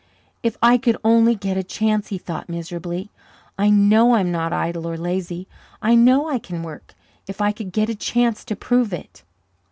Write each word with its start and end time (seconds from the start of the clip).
"If 0.41 0.57
I 0.63 0.79
could 0.79 0.97
only 1.03 1.35
get 1.35 1.57
a 1.57 1.63
chance!" 1.63 2.07
he 2.07 2.17
thought 2.17 2.49
miserably. 2.49 3.11
"I 3.55 3.69
know 3.69 4.13
I 4.15 4.19
am 4.21 4.31
not 4.31 4.51
idle 4.51 4.87
or 4.87 4.97
lazy 4.97 5.47
I 5.79 5.93
know 5.93 6.27
I 6.27 6.39
can 6.39 6.63
work 6.63 6.95
if 7.27 7.39
I 7.39 7.51
could 7.51 7.71
get 7.71 7.87
a 7.87 7.93
chance 7.93 8.43
to 8.45 8.55
prove 8.55 8.93
it." 8.93 9.21